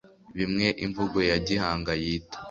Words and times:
bimwe 0.37 0.67
imvugo 0.85 1.17
ya 1.29 1.37
gihanga 1.47 1.91
yita 2.03 2.37